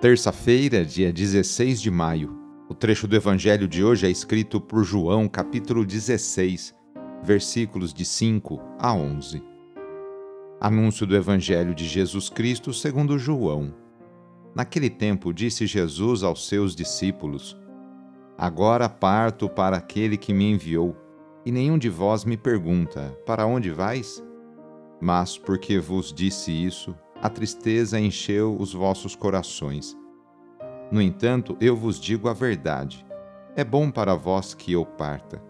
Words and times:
Terça-feira, 0.00 0.82
dia 0.82 1.12
16 1.12 1.78
de 1.78 1.90
maio. 1.90 2.34
O 2.70 2.74
trecho 2.74 3.06
do 3.06 3.14
evangelho 3.14 3.68
de 3.68 3.84
hoje 3.84 4.06
é 4.06 4.10
escrito 4.10 4.58
por 4.58 4.82
João, 4.82 5.28
capítulo 5.28 5.84
16, 5.84 6.74
versículos 7.22 7.92
de 7.92 8.06
5 8.06 8.58
a 8.78 8.94
11. 8.94 9.42
Anúncio 10.58 11.06
do 11.06 11.14
evangelho 11.14 11.74
de 11.74 11.86
Jesus 11.86 12.30
Cristo 12.30 12.72
segundo 12.72 13.18
João. 13.18 13.74
Naquele 14.54 14.88
tempo 14.88 15.34
disse 15.34 15.66
Jesus 15.66 16.22
aos 16.22 16.48
seus 16.48 16.74
discípulos: 16.74 17.54
Agora 18.38 18.88
parto 18.88 19.50
para 19.50 19.76
aquele 19.76 20.16
que 20.16 20.32
me 20.32 20.50
enviou, 20.50 20.96
e 21.44 21.52
nenhum 21.52 21.76
de 21.76 21.90
vós 21.90 22.24
me 22.24 22.38
pergunta: 22.38 23.14
Para 23.26 23.44
onde 23.44 23.70
vais? 23.70 24.24
Mas 24.98 25.36
porque 25.36 25.78
vos 25.78 26.10
disse 26.10 26.50
isso, 26.50 26.96
a 27.22 27.28
tristeza 27.28 28.00
encheu 28.00 28.56
os 28.58 28.72
vossos 28.72 29.14
corações. 29.14 29.96
No 30.90 31.00
entanto, 31.00 31.56
eu 31.60 31.76
vos 31.76 32.00
digo 32.00 32.28
a 32.28 32.32
verdade: 32.32 33.06
é 33.54 33.64
bom 33.64 33.90
para 33.90 34.14
vós 34.14 34.54
que 34.54 34.72
eu 34.72 34.84
parta. 34.84 35.42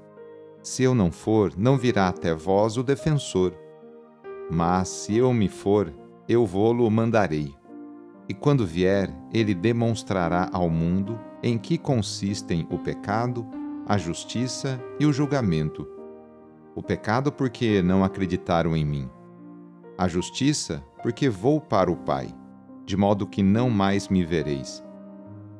Se 0.63 0.83
eu 0.83 0.95
não 0.95 1.11
for, 1.11 1.53
não 1.57 1.79
virá 1.79 2.09
até 2.09 2.35
vós 2.35 2.77
o 2.77 2.83
defensor. 2.83 3.55
Mas 4.51 4.89
se 4.89 5.17
eu 5.17 5.33
me 5.33 5.49
for, 5.49 5.93
eu 6.29 6.45
vou-lo 6.45 6.91
mandarei. 6.91 7.55
E 8.29 8.35
quando 8.35 8.67
vier, 8.67 9.13
ele 9.33 9.55
demonstrará 9.55 10.49
ao 10.53 10.69
mundo 10.69 11.19
em 11.43 11.57
que 11.57 11.79
consistem 11.79 12.67
o 12.71 12.79
pecado, 12.79 13.47
a 13.87 13.97
justiça 13.97 14.81
e 14.99 15.07
o 15.07 15.13
julgamento. 15.13 15.89
O 16.75 16.83
pecado, 16.83 17.33
porque 17.33 17.83
não 17.83 18.05
acreditaram 18.05 18.77
em 18.77 18.85
mim. 18.85 19.11
A 20.01 20.09
justiça, 20.09 20.83
porque 21.03 21.29
vou 21.29 21.61
para 21.61 21.93
o 21.93 21.95
Pai, 21.95 22.35
de 22.87 22.97
modo 22.97 23.27
que 23.27 23.43
não 23.43 23.69
mais 23.69 24.09
me 24.09 24.25
vereis. 24.25 24.83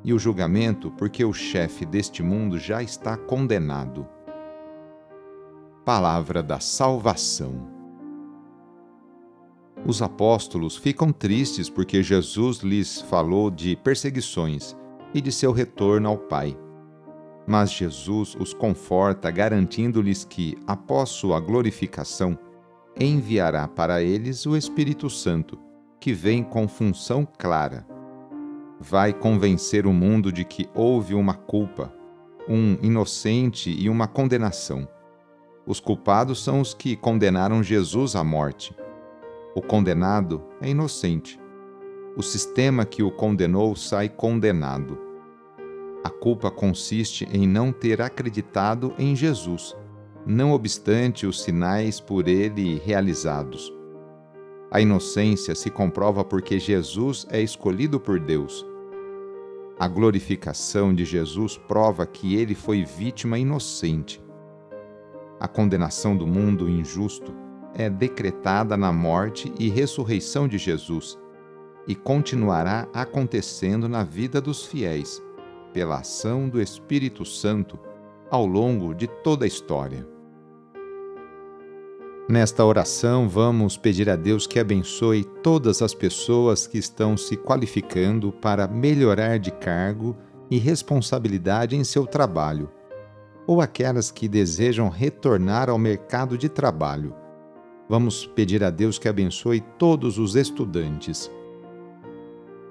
E 0.03 0.15
o 0.15 0.17
julgamento, 0.17 0.89
porque 0.89 1.23
o 1.23 1.31
chefe 1.31 1.85
deste 1.85 2.23
mundo 2.23 2.57
já 2.57 2.81
está 2.81 3.15
condenado. 3.15 4.07
Palavra 5.85 6.41
da 6.41 6.59
Salvação. 6.59 7.67
Os 9.85 10.01
apóstolos 10.01 10.75
ficam 10.75 11.11
tristes 11.11 11.69
porque 11.69 12.01
Jesus 12.01 12.61
lhes 12.61 12.99
falou 12.99 13.51
de 13.51 13.75
perseguições 13.75 14.75
e 15.13 15.21
de 15.21 15.31
seu 15.31 15.51
retorno 15.51 16.09
ao 16.09 16.17
Pai. 16.17 16.57
Mas 17.45 17.71
Jesus 17.71 18.35
os 18.39 18.55
conforta, 18.55 19.29
garantindo-lhes 19.29 20.25
que, 20.25 20.57
após 20.65 21.09
sua 21.09 21.39
glorificação, 21.39 22.35
enviará 22.99 23.67
para 23.67 24.01
eles 24.01 24.45
o 24.45 24.55
Espírito 24.55 25.09
Santo, 25.09 25.57
que 25.99 26.13
vem 26.13 26.43
com 26.43 26.67
função 26.67 27.27
clara. 27.37 27.85
Vai 28.79 29.13
convencer 29.13 29.85
o 29.85 29.93
mundo 29.93 30.31
de 30.31 30.43
que 30.43 30.67
houve 30.73 31.13
uma 31.13 31.33
culpa, 31.33 31.93
um 32.47 32.77
inocente 32.81 33.69
e 33.69 33.89
uma 33.89 34.07
condenação. 34.07 34.87
Os 35.65 35.79
culpados 35.79 36.43
são 36.43 36.59
os 36.59 36.73
que 36.73 36.95
condenaram 36.95 37.61
Jesus 37.61 38.15
à 38.15 38.23
morte. 38.23 38.75
O 39.55 39.61
condenado 39.61 40.41
é 40.59 40.69
inocente. 40.69 41.39
O 42.17 42.23
sistema 42.23 42.83
que 42.83 43.03
o 43.03 43.11
condenou 43.11 43.75
sai 43.75 44.09
condenado. 44.09 44.97
A 46.03 46.09
culpa 46.09 46.49
consiste 46.49 47.27
em 47.31 47.47
não 47.47 47.71
ter 47.71 48.01
acreditado 48.01 48.93
em 48.97 49.15
Jesus 49.15 49.75
não 50.25 50.51
obstante 50.51 51.25
os 51.25 51.41
sinais 51.41 51.99
por 51.99 52.27
ele 52.27 52.79
realizados. 52.85 53.73
A 54.71 54.79
inocência 54.79 55.53
se 55.53 55.69
comprova 55.69 56.23
porque 56.23 56.57
Jesus 56.59 57.27
é 57.29 57.41
escolhido 57.41 57.99
por 57.99 58.19
Deus. 58.19 58.65
A 59.79 59.87
glorificação 59.87 60.93
de 60.93 61.03
Jesus 61.03 61.57
prova 61.57 62.05
que 62.05 62.35
ele 62.35 62.55
foi 62.55 62.85
vítima 62.85 63.37
inocente. 63.37 64.23
A 65.39 65.47
condenação 65.47 66.15
do 66.15 66.27
mundo 66.27 66.69
injusto 66.69 67.33
é 67.73 67.89
decretada 67.89 68.77
na 68.77 68.93
morte 68.93 69.51
e 69.57 69.69
ressurreição 69.69 70.47
de 70.47 70.57
Jesus 70.57 71.17
e 71.87 71.95
continuará 71.95 72.87
acontecendo 72.93 73.89
na 73.89 74.03
vida 74.03 74.39
dos 74.39 74.65
fiéis, 74.65 75.21
pela 75.73 75.99
ação 75.99 76.47
do 76.47 76.61
Espírito 76.61 77.25
Santo 77.25 77.79
ao 78.29 78.45
longo 78.45 78.93
de 78.93 79.07
toda 79.07 79.45
a 79.45 79.47
história. 79.47 80.07
Nesta 82.31 82.63
oração, 82.63 83.27
vamos 83.27 83.75
pedir 83.75 84.09
a 84.09 84.15
Deus 84.15 84.47
que 84.47 84.57
abençoe 84.57 85.25
todas 85.43 85.81
as 85.81 85.93
pessoas 85.93 86.65
que 86.65 86.77
estão 86.77 87.17
se 87.17 87.35
qualificando 87.35 88.31
para 88.31 88.69
melhorar 88.69 89.37
de 89.37 89.51
cargo 89.51 90.15
e 90.49 90.57
responsabilidade 90.57 91.75
em 91.75 91.83
seu 91.83 92.07
trabalho, 92.07 92.71
ou 93.45 93.59
aquelas 93.59 94.11
que 94.11 94.29
desejam 94.29 94.87
retornar 94.87 95.69
ao 95.69 95.77
mercado 95.77 96.37
de 96.37 96.47
trabalho. 96.47 97.13
Vamos 97.89 98.25
pedir 98.27 98.63
a 98.63 98.69
Deus 98.69 98.97
que 98.97 99.09
abençoe 99.09 99.59
todos 99.77 100.17
os 100.17 100.37
estudantes. 100.37 101.29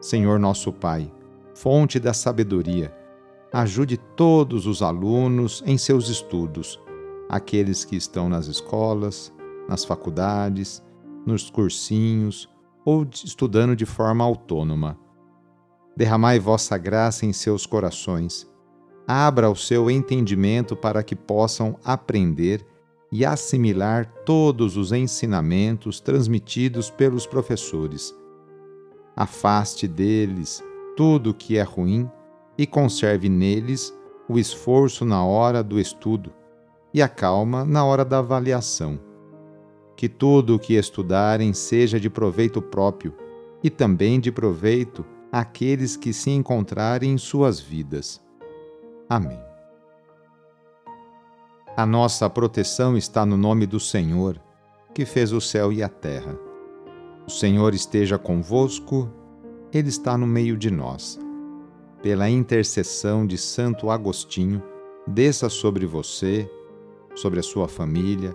Senhor 0.01 0.39
nosso 0.39 0.73
Pai, 0.73 1.13
fonte 1.53 2.01
da 2.01 2.15
sabedoria, 2.15 2.97
ajude 3.53 3.99
todos 3.99 4.67
os 4.67 4.81
alunos 4.81 5.63
em 5.67 5.77
seus 5.77 6.09
estudos, 6.09 6.81
aqueles 7.29 7.85
que 7.85 7.95
estão 7.95 8.27
nas 8.27 8.47
escolas, 8.47 9.31
nas 9.71 9.85
faculdades, 9.85 10.83
nos 11.25 11.49
cursinhos 11.49 12.51
ou 12.85 13.07
estudando 13.25 13.77
de 13.77 13.87
forma 13.87 14.25
autônoma. 14.25 14.99
Derramai 15.97 16.41
vossa 16.41 16.77
graça 16.77 17.25
em 17.25 17.33
seus 17.33 17.67
corações. 17.67 18.51
Abra 19.07 19.49
o 19.49 19.55
seu 19.55 19.89
entendimento 19.89 20.75
para 20.75 21.05
que 21.05 21.15
possam 21.15 21.79
aprender 21.85 22.67
e 23.13 23.25
assimilar 23.25 24.07
todos 24.25 24.77
os 24.77 24.93
ensinamentos 24.93 26.01
transmitidos 26.01 26.91
pelos 26.91 27.27
professores. 27.27 28.15
Afaste 29.15 29.87
deles 29.87 30.63
tudo 30.97 31.31
o 31.31 31.35
que 31.35 31.57
é 31.57 31.63
ruim 31.63 32.11
e 32.59 32.67
conserve 32.67 33.29
neles 33.29 33.97
o 34.29 34.39
esforço 34.39 35.05
na 35.05 35.25
hora 35.25 35.63
do 35.63 35.79
estudo 35.79 36.33
e 36.93 37.01
a 37.01 37.09
calma 37.09 37.65
na 37.65 37.85
hora 37.85 38.05
da 38.05 38.19
avaliação 38.19 39.10
que 40.01 40.09
tudo 40.09 40.55
o 40.55 40.59
que 40.59 40.79
estudarem 40.79 41.53
seja 41.53 42.01
de 42.01 42.09
proveito 42.09 42.63
próprio 42.63 43.15
e 43.63 43.69
também 43.69 44.19
de 44.19 44.33
proveito 44.33 45.05
àqueles 45.31 45.95
que 45.95 46.11
se 46.11 46.31
encontrarem 46.31 47.13
em 47.13 47.19
suas 47.19 47.61
vidas. 47.61 48.19
Amém. 49.07 49.39
A 51.77 51.85
nossa 51.85 52.31
proteção 52.31 52.97
está 52.97 53.27
no 53.27 53.37
nome 53.37 53.67
do 53.67 53.79
Senhor, 53.79 54.41
que 54.95 55.05
fez 55.05 55.35
o 55.35 55.41
céu 55.41 55.71
e 55.71 55.83
a 55.83 55.89
terra. 55.91 56.35
O 57.27 57.31
Senhor 57.31 57.75
esteja 57.75 58.17
convosco, 58.17 59.07
Ele 59.71 59.91
está 59.91 60.17
no 60.17 60.27
meio 60.27 60.57
de 60.57 60.71
nós. 60.71 61.21
Pela 62.03 62.31
intercessão 62.31 63.27
de 63.27 63.37
Santo 63.37 63.91
Agostinho, 63.91 64.63
desça 65.07 65.51
sobre 65.51 65.85
você, 65.85 66.51
sobre 67.15 67.39
a 67.39 67.43
sua 67.43 67.69
família, 67.69 68.35